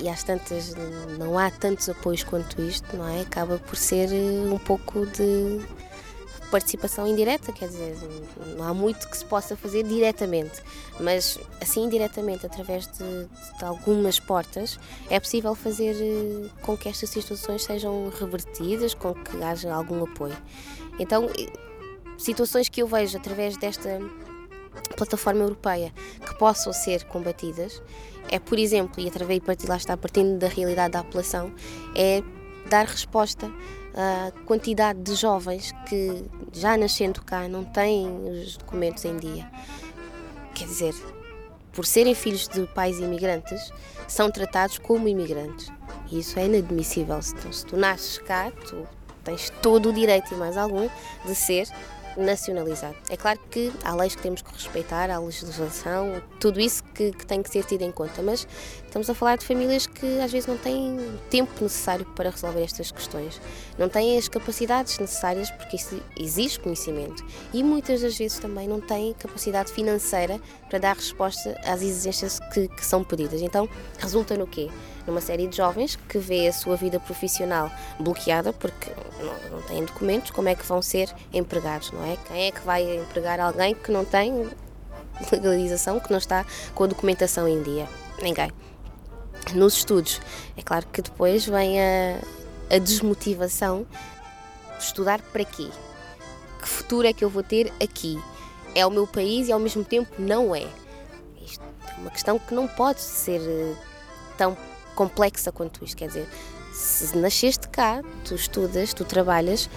e 0.00 0.08
às 0.08 0.22
tantas 0.22 0.74
não 1.18 1.38
há 1.38 1.50
tantos 1.50 1.88
apoios 1.88 2.22
quanto 2.22 2.62
isto, 2.62 2.96
não 2.96 3.08
é? 3.08 3.22
Acaba 3.22 3.58
por 3.58 3.76
ser 3.76 4.12
eh, 4.12 4.52
um 4.52 4.58
pouco 4.58 5.04
de 5.06 5.60
participação 6.50 7.06
indireta, 7.06 7.52
quer 7.52 7.68
dizer, 7.68 7.96
não 8.56 8.64
há 8.64 8.74
muito 8.74 9.08
que 9.08 9.16
se 9.16 9.24
possa 9.24 9.56
fazer 9.56 9.84
diretamente, 9.84 10.62
mas 11.00 11.38
assim 11.60 11.84
indiretamente, 11.84 12.46
através 12.46 12.86
de, 12.86 13.26
de 13.58 13.64
algumas 13.64 14.18
portas, 14.18 14.78
é 15.10 15.20
possível 15.20 15.54
fazer 15.54 15.96
eh, 16.00 16.48
com 16.62 16.76
que 16.76 16.88
estas 16.88 17.10
situações 17.10 17.64
sejam 17.64 18.10
revertidas, 18.10 18.94
com 18.94 19.14
que 19.14 19.42
haja 19.42 19.72
algum 19.72 20.04
apoio. 20.04 20.36
Então, 20.98 21.28
situações 22.16 22.68
que 22.68 22.82
eu 22.82 22.86
vejo 22.86 23.16
através 23.16 23.56
desta 23.56 24.00
plataforma 24.96 25.42
europeia 25.42 25.92
que 26.24 26.34
possam 26.38 26.72
ser 26.72 27.04
combatidas 27.04 27.82
é, 28.30 28.38
por 28.38 28.58
exemplo, 28.58 29.02
e 29.02 29.08
através 29.08 29.40
de 29.40 29.66
lá 29.66 29.76
está 29.76 29.96
partindo 29.96 30.38
da 30.38 30.48
realidade 30.48 30.92
da 30.92 31.00
apelação, 31.00 31.52
é 31.94 32.22
dar 32.68 32.86
resposta 32.86 33.50
a 33.98 34.30
quantidade 34.46 35.00
de 35.00 35.16
jovens 35.16 35.72
que 35.88 36.24
já 36.52 36.76
nascendo 36.76 37.20
cá 37.20 37.48
não 37.48 37.64
têm 37.64 38.08
os 38.28 38.56
documentos 38.56 39.04
em 39.04 39.16
dia. 39.16 39.50
Quer 40.54 40.66
dizer, 40.66 40.94
por 41.72 41.84
serem 41.84 42.14
filhos 42.14 42.46
de 42.46 42.64
pais 42.68 43.00
imigrantes, 43.00 43.72
são 44.06 44.30
tratados 44.30 44.78
como 44.78 45.08
imigrantes. 45.08 45.68
E 46.10 46.20
isso 46.20 46.38
é 46.38 46.46
inadmissível. 46.46 47.18
Então, 47.36 47.52
se 47.52 47.66
tu 47.66 47.76
nasces 47.76 48.18
cá, 48.18 48.52
tu 48.68 48.86
tens 49.24 49.50
todo 49.60 49.88
o 49.88 49.92
direito 49.92 50.32
e 50.32 50.36
mais 50.36 50.56
algum 50.56 50.88
de 51.26 51.34
ser 51.34 51.66
nacionalizado. 52.18 52.96
É 53.08 53.16
claro 53.16 53.38
que 53.50 53.72
há 53.84 53.94
leis 53.94 54.14
que 54.14 54.22
temos 54.22 54.42
que 54.42 54.52
respeitar, 54.52 55.10
há 55.10 55.18
legislação, 55.18 56.20
tudo 56.40 56.60
isso 56.60 56.82
que, 56.82 57.12
que, 57.12 57.24
tem 57.24 57.42
que 57.42 57.48
ser 57.48 57.64
tido 57.64 57.82
em 57.82 57.92
conta, 57.92 58.20
mas 58.22 58.46
estamos 58.84 59.08
a 59.08 59.14
falar 59.14 59.36
de 59.36 59.46
famílias 59.46 59.86
que 59.86 60.20
às 60.20 60.32
vezes 60.32 60.46
não 60.46 60.56
têm 60.56 60.98
tempo 61.30 61.52
necessário 61.62 62.04
para 62.16 62.30
resolver 62.30 62.62
estas 62.62 62.90
questões, 62.90 63.40
não 63.78 63.88
têm 63.88 64.18
as 64.18 64.28
capacidades 64.28 64.98
necessárias, 64.98 65.50
porque 65.52 65.76
isso 65.76 66.00
exige 66.18 66.58
conhecimento, 66.58 67.24
e 67.52 67.62
muitas 67.62 68.02
das 68.02 68.18
vezes 68.18 68.38
também 68.38 68.66
não 68.66 68.80
têm 68.80 69.14
capacidade 69.14 69.72
financeira 69.72 70.40
para 70.68 70.78
dar 70.78 70.96
resposta 70.96 71.58
às 71.64 71.80
exigências 71.82 72.40
que, 72.52 72.68
que 72.68 72.84
são 72.84 73.04
pedidas. 73.04 73.40
Então, 73.40 73.68
resulta 73.98 74.36
no 74.36 74.46
quê? 74.46 74.68
Numa 75.08 75.22
série 75.22 75.48
de 75.48 75.56
jovens 75.56 75.96
que 75.96 76.18
vê 76.18 76.46
a 76.46 76.52
sua 76.52 76.76
vida 76.76 77.00
profissional 77.00 77.70
bloqueada 77.98 78.52
porque 78.52 78.90
não, 79.18 79.56
não 79.56 79.62
têm 79.62 79.82
documentos, 79.84 80.30
como 80.30 80.48
é 80.48 80.54
que 80.54 80.64
vão 80.64 80.82
ser 80.82 81.12
empregados, 81.32 81.90
não 81.90 82.04
é? 82.04 82.16
Quem 82.28 82.46
é 82.46 82.52
que 82.52 82.60
vai 82.60 82.96
empregar 82.96 83.40
alguém 83.40 83.74
que 83.74 83.90
não 83.90 84.04
tem 84.04 84.48
legalização, 85.32 85.98
que 85.98 86.10
não 86.10 86.18
está 86.18 86.44
com 86.74 86.84
a 86.84 86.86
documentação 86.86 87.48
em 87.48 87.62
dia? 87.62 87.88
Ninguém. 88.22 88.52
Nos 89.54 89.78
estudos, 89.78 90.20
é 90.56 90.62
claro 90.62 90.86
que 90.92 91.00
depois 91.00 91.46
vem 91.46 91.80
a, 91.80 92.20
a 92.70 92.78
desmotivação 92.78 93.86
de 94.76 94.84
estudar 94.84 95.22
para 95.22 95.44
quê? 95.44 95.68
Que 96.60 96.68
futuro 96.68 97.06
é 97.06 97.14
que 97.14 97.24
eu 97.24 97.30
vou 97.30 97.42
ter 97.42 97.72
aqui? 97.82 98.22
É 98.74 98.84
o 98.84 98.90
meu 98.90 99.06
país 99.06 99.48
e 99.48 99.52
ao 99.52 99.58
mesmo 99.58 99.82
tempo 99.82 100.12
não 100.18 100.54
é. 100.54 100.66
Isto 101.40 101.64
é 101.96 102.00
uma 102.00 102.10
questão 102.10 102.38
que 102.38 102.52
não 102.52 102.68
pode 102.68 103.00
ser 103.00 103.40
eh, 103.40 103.74
tão 104.36 104.54
complexa 104.98 105.52
quanto 105.52 105.84
isto. 105.84 105.96
Quer 105.96 106.08
dizer, 106.08 106.28
se 106.72 107.16
nasceste 107.16 107.68
cá, 107.68 108.02
tu 108.24 108.34
estudas, 108.34 108.92
tu 108.92 109.04
trabalhas 109.04 109.70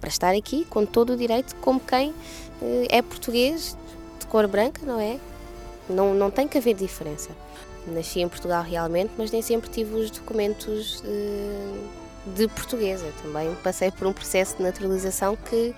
para 0.00 0.08
estar 0.08 0.34
aqui 0.34 0.64
com 0.64 0.86
todo 0.86 1.12
o 1.12 1.16
direito, 1.16 1.54
como 1.56 1.78
quem 1.78 2.14
eh, 2.62 2.86
é 2.88 3.02
português 3.02 3.76
de 4.18 4.26
cor 4.28 4.48
branca, 4.48 4.80
não 4.86 4.98
é? 4.98 5.20
Não, 5.90 6.14
não 6.14 6.30
tem 6.30 6.48
que 6.48 6.56
haver 6.56 6.74
diferença. 6.74 7.30
Nasci 7.86 8.20
em 8.20 8.28
Portugal 8.28 8.62
realmente, 8.62 9.12
mas 9.18 9.30
nem 9.30 9.42
sempre 9.42 9.68
tive 9.68 9.94
os 9.94 10.10
documentos 10.10 11.02
de, 11.02 11.08
eh, 11.08 12.34
de 12.34 12.48
portuguesa. 12.48 13.12
Também 13.22 13.54
passei 13.62 13.90
por 13.90 14.06
um 14.06 14.12
processo 14.12 14.56
de 14.56 14.62
naturalização 14.62 15.36
que 15.36 15.74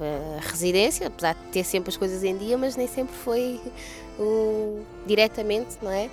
a 0.00 0.40
residência, 0.40 1.08
apesar 1.08 1.34
de 1.34 1.40
ter 1.52 1.64
sempre 1.64 1.90
as 1.90 1.96
coisas 1.98 2.24
em 2.24 2.38
dia, 2.38 2.56
mas 2.56 2.74
nem 2.74 2.86
sempre 2.86 3.14
foi 3.14 3.60
uh, 4.18 4.80
diretamente, 5.04 5.76
não 5.82 5.90
é, 5.90 6.08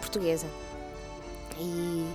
portuguesa. 0.00 0.46
E 1.60 2.06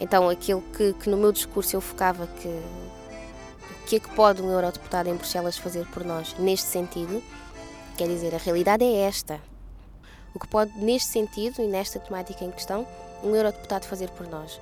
então 0.00 0.28
aquilo 0.28 0.62
que, 0.76 0.92
que 0.94 1.08
no 1.08 1.16
meu 1.16 1.32
discurso 1.32 1.74
eu 1.74 1.80
focava 1.80 2.26
que 2.26 2.48
o 2.48 3.86
que 3.86 3.96
é 3.96 4.00
que 4.00 4.10
pode 4.10 4.42
um 4.42 4.50
eurodeputado 4.50 5.08
em 5.08 5.14
Bruxelas 5.14 5.56
fazer 5.56 5.86
por 5.86 6.04
nós 6.04 6.34
neste 6.38 6.66
sentido, 6.66 7.22
quer 7.96 8.08
dizer, 8.08 8.34
a 8.34 8.38
realidade 8.38 8.84
é 8.84 9.02
esta. 9.02 9.40
O 10.34 10.38
que 10.38 10.46
pode, 10.46 10.76
neste 10.78 11.10
sentido 11.10 11.62
e 11.62 11.66
nesta 11.66 11.98
temática 11.98 12.44
em 12.44 12.50
questão, 12.50 12.86
um 13.22 13.34
eurodeputado 13.34 13.86
fazer 13.86 14.10
por 14.10 14.26
nós? 14.28 14.60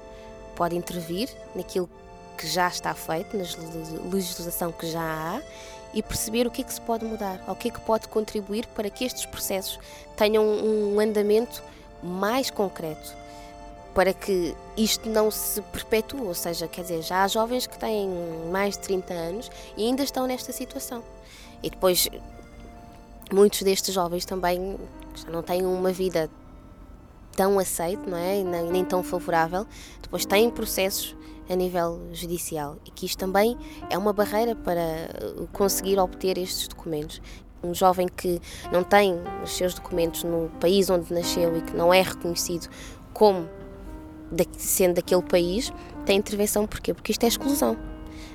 Pode 0.55 0.77
intervir 0.77 1.29
naquilo 1.55 1.89
que 2.37 2.47
já 2.47 2.69
está 2.69 2.95
feito, 2.95 3.37
na 3.37 3.45
legislação 4.11 4.71
que 4.71 4.89
já 4.91 5.01
há, 5.01 5.43
e 5.93 6.03
perceber 6.03 6.47
o 6.47 6.51
que 6.51 6.61
é 6.61 6.65
que 6.65 6.73
se 6.73 6.81
pode 6.81 7.05
mudar, 7.05 7.43
o 7.49 7.55
que 7.57 7.69
é 7.69 7.71
que 7.71 7.81
pode 7.81 8.09
contribuir 8.09 8.67
para 8.69 8.91
que 8.91 9.05
estes 9.05 9.27
processos 9.27 9.81
tenham 10.17 10.45
um 10.45 11.01
andamento 11.01 11.63
mais 12.03 12.51
concreto 12.51 13.24
para 13.95 14.13
que 14.13 14.55
isto 14.77 15.09
não 15.09 15.31
se 15.31 15.63
perpetue, 15.63 16.21
ou 16.21 16.35
seja, 16.35 16.67
quer 16.67 16.83
dizer, 16.83 17.03
já 17.03 17.23
há 17.23 17.29
jovens 17.29 17.67
que 17.67 17.79
têm 17.79 18.09
mais 18.51 18.77
de 18.77 18.81
30 18.81 19.15
anos 19.15 19.51
e 19.77 19.87
ainda 19.87 20.03
estão 20.03 20.27
nesta 20.27 20.53
situação. 20.53 21.03
E 21.63 21.71
depois, 21.71 22.09
muitos 23.33 23.63
destes 23.63 23.95
jovens 23.95 24.25
também 24.25 24.77
já 25.15 25.31
não 25.31 25.43
têm 25.43 25.65
uma 25.65 25.93
vida 25.93 26.29
tão 27.37 27.59
aceite, 27.59 28.03
não 28.09 28.19
é? 28.19 28.43
Nem, 28.43 28.71
nem 28.71 28.85
tão 28.85 29.03
favorável, 29.03 29.67
depois 30.03 30.27
têm 30.27 30.51
processos 30.51 31.17
a 31.49 31.55
nível 31.55 32.01
judicial 32.13 32.77
e 32.87 32.91
que 32.91 33.07
isto 33.07 33.19
também 33.19 33.57
é 33.91 33.99
uma 33.99 34.13
barreira 34.13 34.57
para 34.57 34.83
conseguir 35.53 35.99
obter 35.99 36.39
estes 36.39 36.67
documentos. 36.69 37.21
Um 37.63 37.73
jovem 37.73 38.09
que 38.09 38.41
não 38.71 38.83
tem 38.83 39.15
os 39.43 39.57
seus 39.57 39.75
documentos 39.75 40.25
no 40.25 40.51
país 40.61 40.91
onde 40.91 41.13
nasceu 41.13 41.57
e 41.57 41.63
que 41.63 41.75
não 41.75 41.93
é 41.93 42.03
reconhecido 42.03 42.69
como 43.13 43.49
sendo 44.57 44.95
daquele 44.95 45.23
país, 45.23 45.73
tem 46.05 46.19
intervenção 46.19 46.67
porquê? 46.67 46.93
Porque 46.93 47.13
isto 47.13 47.25
é 47.25 47.29
exclusão. 47.29 47.77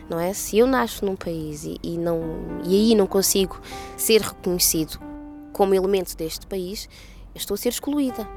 Não 0.10 0.20
é? 0.20 0.34
Se 0.34 0.58
eu 0.58 0.65
nasço 0.65 1.06
num 1.06 1.15
país 1.15 1.63
e, 1.63 1.77
e, 1.84 1.98
não, 1.98 2.22
e 2.65 2.75
aí 2.75 2.96
não 2.96 3.06
consigo 3.06 3.62
ser 3.96 4.22
reconhecido 4.22 5.00
como 5.53 5.75
elemento 5.75 6.15
deste 6.15 6.48
país, 6.48 6.89
eu 7.34 7.38
estou 7.38 7.56
a 7.56 7.58
ser 7.58 7.70
excluída. 7.70 8.27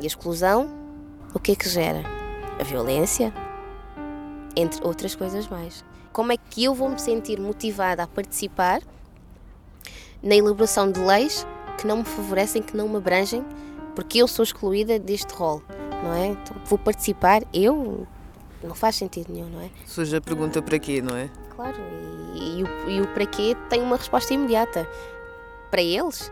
E 0.00 0.04
a 0.04 0.06
exclusão, 0.06 0.68
o 1.34 1.38
que 1.38 1.52
é 1.52 1.54
que 1.54 1.68
gera? 1.68 2.02
A 2.58 2.62
violência, 2.64 3.32
entre 4.56 4.84
outras 4.86 5.14
coisas 5.14 5.48
mais. 5.48 5.84
Como 6.12 6.32
é 6.32 6.36
que 6.36 6.64
eu 6.64 6.74
vou 6.74 6.88
me 6.88 6.98
sentir 6.98 7.40
motivada 7.40 8.04
a 8.04 8.06
participar 8.06 8.80
na 10.22 10.34
elaboração 10.34 10.90
de 10.90 11.00
leis 11.00 11.46
que 11.78 11.86
não 11.86 11.98
me 11.98 12.04
favorecem, 12.04 12.62
que 12.62 12.76
não 12.76 12.88
me 12.88 12.96
abrangem, 12.96 13.44
porque 13.94 14.18
eu 14.18 14.28
sou 14.28 14.42
excluída 14.42 14.98
deste 14.98 15.34
rol? 15.34 15.62
Não 16.04 16.12
é? 16.12 16.26
Então, 16.28 16.56
vou 16.66 16.78
participar, 16.78 17.42
eu 17.52 18.06
não 18.62 18.74
faz 18.74 18.96
sentido 18.96 19.32
nenhum, 19.32 19.48
não 19.48 19.60
é? 19.60 19.70
Surge 19.86 20.16
a 20.16 20.20
pergunta 20.20 20.62
para 20.62 20.78
quê, 20.78 21.02
não 21.02 21.16
é? 21.16 21.30
Claro, 21.54 21.76
e, 22.34 22.60
e, 22.60 22.62
o, 22.62 22.90
e 22.90 23.00
o 23.00 23.08
para 23.08 23.26
quê 23.26 23.56
tem 23.68 23.82
uma 23.82 23.96
resposta 23.96 24.32
imediata. 24.34 24.88
Para 25.70 25.82
eles. 25.82 26.30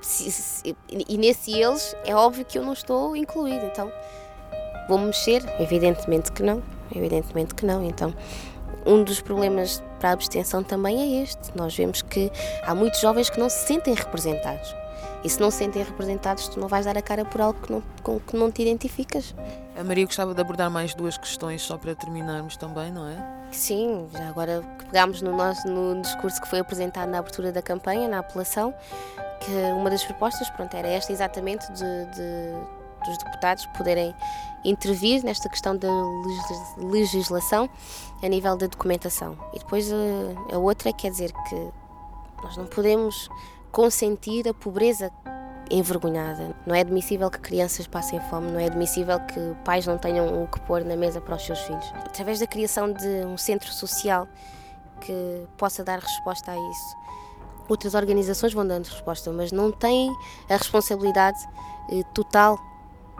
Se, 0.00 0.30
se, 0.30 0.76
e 0.88 1.18
nesse 1.18 1.52
eles 1.52 1.94
é 2.04 2.14
óbvio 2.14 2.44
que 2.44 2.56
eu 2.56 2.64
não 2.64 2.72
estou 2.72 3.16
incluído, 3.16 3.66
então 3.66 3.92
vou 4.88 4.98
mexer? 4.98 5.42
Evidentemente 5.60 6.30
que 6.30 6.42
não, 6.42 6.62
evidentemente 6.94 7.54
que 7.54 7.66
não. 7.66 7.84
Então 7.84 8.14
um 8.86 9.02
dos 9.02 9.20
problemas 9.20 9.82
para 9.98 10.10
a 10.10 10.12
abstenção 10.12 10.62
também 10.62 11.00
é 11.00 11.22
este. 11.22 11.56
Nós 11.56 11.76
vemos 11.76 12.02
que 12.02 12.30
há 12.62 12.74
muitos 12.74 13.00
jovens 13.00 13.28
que 13.28 13.38
não 13.38 13.48
se 13.48 13.66
sentem 13.66 13.94
representados. 13.94 14.74
E 15.24 15.28
se 15.28 15.40
não 15.40 15.50
se 15.50 15.58
sentem 15.58 15.82
representados, 15.82 16.48
tu 16.48 16.60
não 16.60 16.68
vais 16.68 16.86
dar 16.86 16.96
a 16.96 17.02
cara 17.02 17.24
por 17.24 17.40
algo 17.40 17.60
que 17.60 17.72
não, 17.72 17.82
com 18.02 18.20
que 18.20 18.36
não 18.36 18.50
te 18.50 18.62
identificas. 18.62 19.34
A 19.76 19.82
Maria 19.82 20.04
gostava 20.04 20.34
de 20.34 20.40
abordar 20.40 20.70
mais 20.70 20.94
duas 20.94 21.18
questões 21.18 21.62
só 21.62 21.76
para 21.76 21.94
terminarmos 21.94 22.56
também, 22.56 22.92
não 22.92 23.06
é? 23.08 23.16
Sim, 23.50 24.08
já 24.12 24.28
agora 24.28 24.62
que 24.78 24.86
pegámos 24.86 25.22
no 25.22 25.36
nosso 25.36 25.66
no 25.66 26.00
discurso 26.02 26.40
que 26.40 26.48
foi 26.48 26.60
apresentado 26.60 27.08
na 27.08 27.18
abertura 27.18 27.50
da 27.50 27.62
campanha, 27.62 28.08
na 28.08 28.18
apelação, 28.18 28.72
que 29.40 29.50
uma 29.72 29.90
das 29.90 30.04
propostas 30.04 30.48
pronto, 30.50 30.74
era 30.74 30.88
esta 30.88 31.12
exatamente 31.12 31.66
de, 31.72 32.04
de 32.14 32.78
dos 33.06 33.18
deputados 33.18 33.66
poderem 33.66 34.14
intervir 34.64 35.24
nesta 35.24 35.48
questão 35.48 35.76
da 35.76 35.88
legislação 36.76 37.68
a 38.22 38.28
nível 38.28 38.56
da 38.56 38.66
documentação. 38.66 39.36
E 39.54 39.58
depois 39.58 39.90
a, 39.92 39.96
eh, 39.96 40.54
a 40.54 40.58
outra 40.58 40.92
quer 40.92 41.10
dizer 41.10 41.32
que 41.48 41.68
nós 42.42 42.56
não 42.56 42.66
podemos 42.66 43.28
consentir 43.70 44.48
a 44.48 44.54
pobreza 44.54 45.10
envergonhada. 45.70 46.54
Não 46.66 46.74
é 46.74 46.80
admissível 46.80 47.30
que 47.30 47.38
crianças 47.38 47.86
passem 47.86 48.20
fome, 48.28 48.50
não 48.50 48.60
é 48.60 48.66
admissível 48.66 49.20
que 49.20 49.54
pais 49.64 49.86
não 49.86 49.98
tenham 49.98 50.42
o 50.42 50.48
que 50.48 50.60
pôr 50.60 50.84
na 50.84 50.96
mesa 50.96 51.20
para 51.20 51.36
os 51.36 51.44
seus 51.44 51.60
filhos. 51.60 51.84
Através 51.94 52.40
da 52.40 52.46
criação 52.46 52.92
de 52.92 53.06
um 53.26 53.36
centro 53.36 53.70
social 53.72 54.26
que 55.00 55.46
possa 55.56 55.84
dar 55.84 55.98
resposta 55.98 56.52
a 56.52 56.56
isso. 56.56 56.96
Outras 57.68 57.94
organizações 57.94 58.54
vão 58.54 58.66
dando 58.66 58.86
resposta, 58.86 59.30
mas 59.30 59.52
não 59.52 59.70
têm 59.70 60.10
a 60.48 60.56
responsabilidade 60.56 61.38
eh, 61.92 62.02
total 62.14 62.58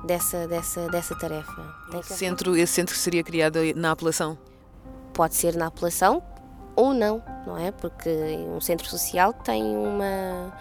dessa, 0.07 0.49
dessa, 0.49 0.89
dessa 0.89 1.15
tarefa. 1.19 1.75
Esse 2.01 2.17
centro, 2.17 2.57
esse 2.57 2.73
centro 2.73 2.97
seria 2.97 3.23
criado 3.23 3.59
na 3.77 3.91
apelação? 3.91 4.39
Pode 5.13 5.35
ser 5.35 5.55
na 5.55 5.67
apelação, 5.67 6.23
ou 6.79 6.95
não, 6.95 7.21
não 7.45 7.59
é? 7.59 7.73
Porque 7.73 8.09
um 8.49 8.61
centro 8.61 8.89
social 8.89 9.33
tem 9.33 9.77
uma, 9.77 10.57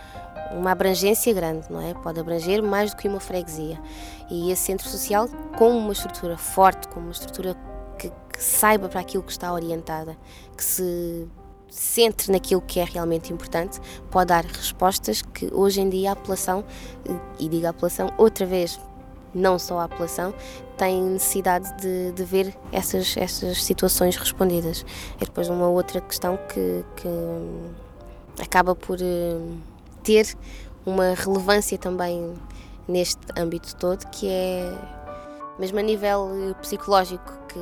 uma 0.51 0.71
abrangência 0.71 1.31
grande, 1.31 1.71
não 1.71 1.79
é? 1.79 1.93
Pode 1.93 2.19
abranger 2.19 2.63
mais 2.63 2.89
do 2.89 2.97
que 2.97 3.07
uma 3.07 3.19
freguesia. 3.19 3.79
E 4.27 4.51
esse 4.51 4.63
centro 4.63 4.89
social, 4.89 5.29
com 5.55 5.77
uma 5.77 5.93
estrutura 5.93 6.35
forte, 6.35 6.87
com 6.87 6.99
uma 6.99 7.11
estrutura 7.11 7.55
que, 7.99 8.09
que 8.09 8.43
saiba 8.43 8.89
para 8.89 8.99
aquilo 8.99 9.21
que 9.21 9.31
está 9.31 9.53
orientada, 9.53 10.17
que 10.57 10.63
se 10.63 11.27
centre 11.69 12.31
naquilo 12.31 12.61
que 12.61 12.79
é 12.79 12.83
realmente 12.83 13.31
importante, 13.31 13.79
pode 14.09 14.29
dar 14.29 14.43
respostas 14.43 15.21
que 15.21 15.53
hoje 15.53 15.81
em 15.81 15.87
dia 15.87 16.09
a 16.09 16.13
apelação, 16.13 16.65
e 17.37 17.47
digo 17.47 17.67
a 17.67 17.69
apelação 17.69 18.11
outra 18.17 18.43
vez, 18.43 18.79
não 19.33 19.59
só 19.59 19.79
a 19.79 19.83
apelação, 19.85 20.33
tem 20.77 21.01
necessidade 21.01 21.75
de, 21.81 22.11
de 22.11 22.23
ver 22.23 22.55
essas, 22.71 23.15
essas 23.17 23.63
situações 23.63 24.15
respondidas. 24.15 24.85
É 25.19 25.25
depois 25.25 25.49
uma 25.49 25.67
outra 25.67 25.99
questão 26.01 26.37
que, 26.37 26.83
que 26.95 28.41
acaba 28.41 28.75
por 28.75 28.99
uh, 28.99 29.57
ter 30.03 30.35
uma 30.85 31.13
relevância 31.15 31.77
também 31.77 32.33
neste 32.87 33.19
âmbito 33.37 33.75
todo, 33.75 34.05
que 34.09 34.29
é 34.29 34.73
mesmo 35.59 35.79
a 35.79 35.81
nível 35.81 36.29
eh, 36.31 36.53
psicológico 36.61 37.33
que 37.49 37.59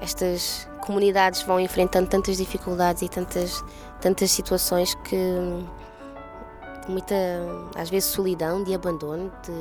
estas 0.00 0.68
comunidades 0.80 1.42
vão 1.42 1.58
enfrentando 1.58 2.08
tantas 2.08 2.36
dificuldades 2.36 3.02
e 3.02 3.08
tantas 3.08 3.64
tantas 4.00 4.30
situações 4.30 4.94
que 4.96 5.16
muita 6.88 7.14
às 7.76 7.90
vezes 7.90 8.10
solidão, 8.10 8.62
de 8.62 8.74
abandono, 8.74 9.30
de 9.42 9.52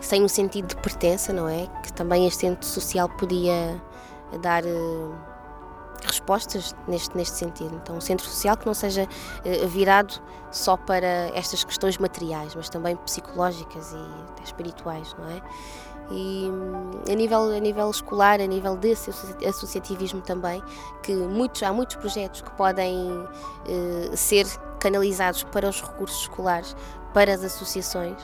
sem 0.00 0.22
um 0.22 0.28
sentido 0.28 0.68
de 0.68 0.76
pertença, 0.76 1.32
não 1.32 1.48
é? 1.48 1.66
Que 1.82 1.92
também 1.92 2.26
este 2.26 2.40
centro 2.40 2.66
social 2.66 3.08
podia 3.08 3.80
dar 4.40 4.64
uh, 4.64 5.14
respostas 6.04 6.74
neste, 6.86 7.16
neste 7.16 7.36
sentido. 7.36 7.74
Então, 7.82 7.96
um 7.96 8.00
centro 8.00 8.26
social 8.26 8.56
que 8.56 8.66
não 8.66 8.74
seja 8.74 9.04
uh, 9.04 9.68
virado 9.68 10.14
só 10.50 10.76
para 10.76 11.30
estas 11.34 11.64
questões 11.64 11.98
materiais, 11.98 12.54
mas 12.54 12.68
também 12.68 12.96
psicológicas 12.96 13.92
e 13.92 14.44
espirituais, 14.44 15.14
não 15.18 15.28
é? 15.28 15.42
E 16.10 16.48
a 17.10 17.14
nível, 17.14 17.50
a 17.50 17.58
nível 17.58 17.90
escolar, 17.90 18.40
a 18.40 18.46
nível 18.46 18.76
desse 18.76 19.10
associativismo 19.44 20.20
também, 20.20 20.62
que 21.02 21.12
muitos, 21.12 21.62
há 21.64 21.72
muitos 21.72 21.96
projetos 21.96 22.42
que 22.42 22.50
podem 22.52 23.10
uh, 23.10 24.16
ser 24.16 24.46
canalizados 24.78 25.42
para 25.42 25.68
os 25.68 25.82
recursos 25.82 26.22
escolares, 26.22 26.76
para 27.12 27.34
as 27.34 27.42
associações, 27.42 28.16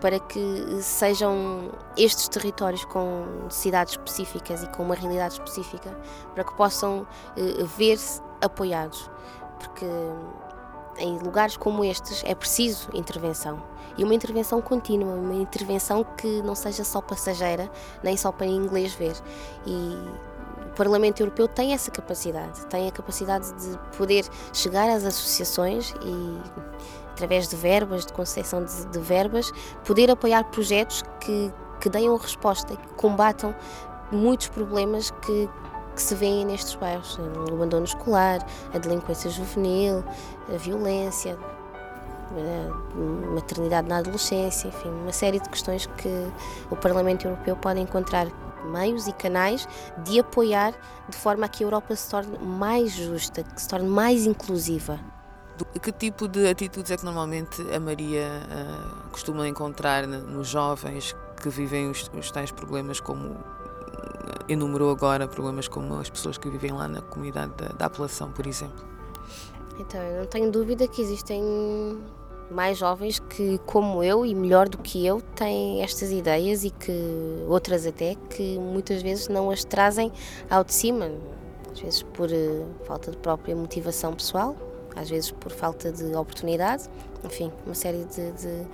para 0.00 0.18
que 0.18 0.78
sejam 0.82 1.70
estes 1.96 2.28
territórios 2.28 2.84
com 2.84 3.24
necessidades 3.44 3.94
específicas 3.94 4.62
e 4.62 4.68
com 4.68 4.82
uma 4.82 4.94
realidade 4.94 5.34
específica, 5.34 5.96
para 6.34 6.44
que 6.44 6.54
possam 6.54 7.06
eh, 7.36 7.64
ver-se 7.76 8.20
apoiados. 8.40 9.10
Porque 9.58 9.86
em 10.98 11.18
lugares 11.18 11.56
como 11.56 11.84
estes 11.84 12.22
é 12.24 12.34
preciso 12.34 12.88
intervenção. 12.94 13.62
E 13.98 14.04
uma 14.04 14.14
intervenção 14.14 14.60
contínua, 14.60 15.14
uma 15.14 15.34
intervenção 15.34 16.04
que 16.04 16.42
não 16.42 16.54
seja 16.54 16.84
só 16.84 17.00
passageira, 17.00 17.70
nem 18.02 18.16
só 18.16 18.30
para 18.30 18.46
inglês 18.46 18.94
ver. 18.94 19.16
E 19.66 19.96
o 20.66 20.74
Parlamento 20.76 21.20
Europeu 21.20 21.48
tem 21.48 21.72
essa 21.72 21.90
capacidade, 21.90 22.66
tem 22.66 22.88
a 22.88 22.92
capacidade 22.92 23.50
de 23.54 23.78
poder 23.96 24.26
chegar 24.52 24.90
às 24.90 25.04
associações 25.04 25.94
e 26.02 26.38
através 27.16 27.48
de 27.48 27.56
verbas, 27.56 28.04
de 28.04 28.12
concessão 28.12 28.62
de, 28.62 28.86
de 28.86 28.98
verbas, 28.98 29.50
poder 29.84 30.10
apoiar 30.10 30.44
projetos 30.44 31.02
que, 31.20 31.50
que 31.80 31.88
deem 31.88 32.10
uma 32.10 32.18
resposta, 32.18 32.76
que 32.76 32.88
combatam 32.94 33.54
muitos 34.12 34.48
problemas 34.48 35.10
que, 35.10 35.48
que 35.94 36.02
se 36.02 36.14
vêem 36.14 36.44
nestes 36.44 36.74
bairros, 36.74 37.18
o 37.18 37.54
abandono 37.54 37.86
escolar, 37.86 38.46
a 38.72 38.78
delinquência 38.78 39.30
juvenil, 39.30 40.04
a 40.52 40.58
violência, 40.58 41.38
a 42.30 43.34
maternidade 43.34 43.88
na 43.88 43.98
adolescência, 43.98 44.68
enfim, 44.68 44.90
uma 44.90 45.12
série 45.12 45.40
de 45.40 45.48
questões 45.48 45.86
que 45.86 46.30
o 46.70 46.76
Parlamento 46.76 47.26
Europeu 47.26 47.56
pode 47.56 47.80
encontrar 47.80 48.26
meios 48.70 49.06
e 49.06 49.12
canais 49.12 49.66
de 50.04 50.20
apoiar 50.20 50.74
de 51.08 51.16
forma 51.16 51.46
a 51.46 51.48
que 51.48 51.64
a 51.64 51.66
Europa 51.66 51.96
se 51.96 52.10
torne 52.10 52.38
mais 52.38 52.92
justa, 52.92 53.42
que 53.42 53.62
se 53.62 53.68
torne 53.68 53.88
mais 53.88 54.26
inclusiva. 54.26 55.00
Que 55.80 55.92
tipo 55.92 56.28
de 56.28 56.48
atitudes 56.48 56.90
é 56.90 56.96
que 56.96 57.04
normalmente 57.04 57.62
a 57.74 57.80
Maria 57.80 58.28
uh, 58.44 59.10
costuma 59.10 59.48
encontrar 59.48 60.06
nos 60.06 60.48
jovens 60.48 61.14
que 61.40 61.48
vivem 61.48 61.90
os, 61.90 62.10
os 62.14 62.30
tais 62.30 62.50
problemas 62.50 63.00
como 63.00 63.36
enumerou 64.48 64.90
agora, 64.90 65.26
problemas 65.26 65.68
como 65.68 65.98
as 65.98 66.10
pessoas 66.10 66.38
que 66.38 66.48
vivem 66.48 66.72
lá 66.72 66.88
na 66.88 67.00
comunidade 67.02 67.52
da, 67.56 67.68
da 67.68 67.86
apelação, 67.86 68.30
por 68.30 68.46
exemplo? 68.46 68.84
Então, 69.78 70.00
eu 70.00 70.20
não 70.20 70.26
tenho 70.26 70.50
dúvida 70.50 70.86
que 70.88 71.02
existem 71.02 71.42
mais 72.50 72.78
jovens 72.78 73.18
que, 73.18 73.58
como 73.66 74.02
eu 74.02 74.24
e 74.24 74.34
melhor 74.34 74.68
do 74.68 74.78
que 74.78 75.04
eu, 75.04 75.20
têm 75.20 75.82
estas 75.82 76.10
ideias 76.12 76.64
e 76.64 76.70
que 76.70 76.92
outras 77.48 77.86
até 77.86 78.14
que 78.30 78.58
muitas 78.58 79.02
vezes 79.02 79.28
não 79.28 79.50
as 79.50 79.64
trazem 79.64 80.12
ao 80.48 80.62
de 80.62 80.72
cima, 80.72 81.10
às 81.72 81.80
vezes 81.80 82.02
por 82.02 82.30
uh, 82.30 82.66
falta 82.86 83.10
de 83.10 83.16
própria 83.18 83.54
motivação 83.54 84.14
pessoal, 84.14 84.56
às 84.96 85.10
vezes 85.10 85.30
por 85.30 85.52
falta 85.52 85.92
de 85.92 86.14
oportunidade, 86.14 86.84
enfim, 87.24 87.52
uma 87.64 87.74
série 87.74 88.04
de, 88.04 88.32
de, 88.32 88.66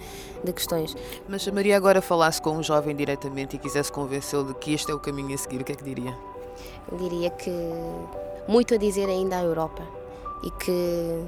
de, 0.44 0.52
questões. 0.52 0.94
Mas 1.28 1.42
se 1.42 1.50
a 1.50 1.52
Maria 1.52 1.76
agora 1.76 2.00
falasse 2.00 2.40
com 2.40 2.50
um 2.50 2.62
jovem 2.62 2.94
diretamente 2.94 3.56
e 3.56 3.58
quisesse 3.58 3.90
convencê-lo 3.90 4.44
de 4.44 4.54
que 4.54 4.72
este 4.72 4.90
é 4.90 4.94
o 4.94 5.00
caminho 5.00 5.35
a 5.35 5.38
seguir, 5.38 5.61
o 5.61 5.64
que 5.64 5.72
é 5.72 5.74
que 5.74 5.85
diria? 5.85 6.16
Eu 6.90 6.98
diria 6.98 7.30
que 7.30 7.50
muito 8.46 8.74
a 8.74 8.76
dizer 8.76 9.08
ainda 9.08 9.38
à 9.38 9.42
Europa 9.42 9.82
e 10.42 10.50
que 10.50 11.24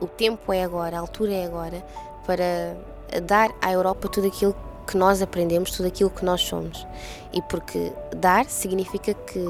o 0.00 0.06
tempo 0.06 0.52
é 0.52 0.62
agora, 0.62 0.96
a 0.96 1.00
altura 1.00 1.32
é 1.32 1.44
agora 1.44 1.84
para 2.26 2.76
dar 3.22 3.54
à 3.60 3.72
Europa 3.72 4.08
tudo 4.08 4.26
aquilo 4.26 4.54
que 4.86 4.96
nós 4.96 5.22
aprendemos, 5.22 5.70
tudo 5.70 5.86
aquilo 5.86 6.10
que 6.10 6.24
nós 6.24 6.40
somos. 6.42 6.86
E 7.32 7.40
porque 7.42 7.92
dar 8.16 8.46
significa 8.46 9.14
que 9.14 9.44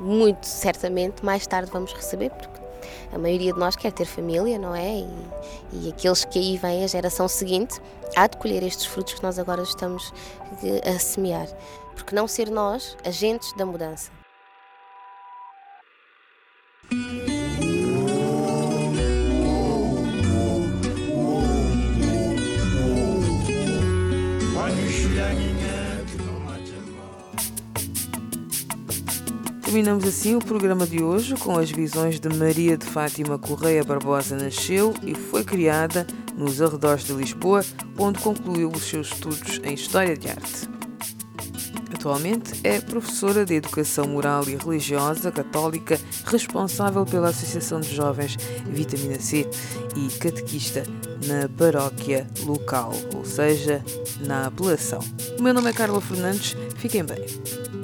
muito 0.00 0.46
certamente 0.46 1.24
mais 1.24 1.46
tarde 1.46 1.70
vamos 1.72 1.92
receber, 1.92 2.30
porque 2.30 2.60
a 3.12 3.18
maioria 3.18 3.52
de 3.52 3.58
nós 3.58 3.76
quer 3.76 3.92
ter 3.92 4.04
família, 4.04 4.58
não 4.58 4.74
é? 4.74 4.98
E, 4.98 5.08
e 5.72 5.88
aqueles 5.88 6.24
que 6.24 6.38
aí 6.38 6.56
vêm, 6.56 6.84
a 6.84 6.86
geração 6.86 7.28
seguinte, 7.28 7.80
há 8.16 8.26
de 8.26 8.36
colher 8.36 8.62
estes 8.62 8.86
frutos 8.86 9.14
que 9.14 9.22
nós 9.22 9.38
agora 9.38 9.62
estamos 9.62 10.12
eh, 10.62 10.88
a 10.88 10.98
semear. 10.98 11.48
Porque 11.94 12.14
não 12.14 12.28
ser 12.28 12.50
nós 12.50 12.96
agentes 13.04 13.52
da 13.54 13.66
mudança. 13.66 14.10
Terminamos 29.68 30.06
assim 30.06 30.34
o 30.34 30.38
programa 30.38 30.86
de 30.86 31.02
hoje 31.02 31.34
com 31.34 31.58
as 31.58 31.70
visões 31.70 32.18
de 32.18 32.26
Maria 32.30 32.74
de 32.74 32.86
Fátima 32.86 33.38
Correia 33.38 33.84
Barbosa 33.84 34.34
nasceu 34.34 34.94
e 35.02 35.14
foi 35.14 35.44
criada 35.44 36.06
nos 36.34 36.62
arredores 36.62 37.04
de 37.04 37.12
Lisboa, 37.12 37.62
onde 37.98 38.18
concluiu 38.18 38.70
os 38.70 38.82
seus 38.84 39.08
estudos 39.12 39.60
em 39.62 39.74
História 39.74 40.16
de 40.16 40.30
Arte. 40.30 40.66
Atualmente 41.94 42.58
é 42.64 42.80
professora 42.80 43.44
de 43.44 43.56
Educação 43.56 44.08
Moral 44.08 44.48
e 44.48 44.56
Religiosa 44.56 45.30
Católica, 45.30 46.00
responsável 46.24 47.04
pela 47.04 47.28
Associação 47.28 47.82
de 47.82 47.94
Jovens 47.94 48.38
Vitamina 48.64 49.20
C 49.20 49.46
e 49.94 50.08
catequista 50.16 50.82
na 51.26 51.46
paróquia 51.46 52.26
local, 52.46 52.92
ou 53.14 53.22
seja, 53.22 53.84
na 54.20 54.46
apelação. 54.46 55.00
O 55.38 55.42
meu 55.42 55.52
nome 55.52 55.68
é 55.68 55.74
Carla 55.74 56.00
Fernandes, 56.00 56.56
fiquem 56.78 57.04
bem. 57.04 57.77